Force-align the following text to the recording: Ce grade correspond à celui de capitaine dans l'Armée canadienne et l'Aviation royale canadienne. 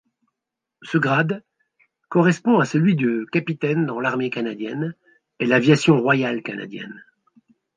Ce 0.81 0.97
grade 0.97 1.43
correspond 2.09 2.57
à 2.57 2.65
celui 2.65 2.95
de 2.95 3.23
capitaine 3.31 3.85
dans 3.85 3.99
l'Armée 3.99 4.31
canadienne 4.31 4.95
et 5.37 5.45
l'Aviation 5.45 5.95
royale 6.01 6.41
canadienne. 6.41 7.05